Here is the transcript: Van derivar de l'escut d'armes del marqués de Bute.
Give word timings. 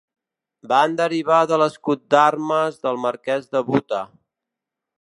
Van 0.71 0.95
derivar 1.01 1.41
de 1.51 1.59
l'escut 1.63 2.01
d'armes 2.15 2.81
del 2.87 2.99
marqués 3.07 3.47
de 3.53 3.63
Bute. 3.69 4.01